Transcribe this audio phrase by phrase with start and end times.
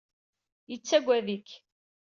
[0.69, 1.49] Yettagad-ik.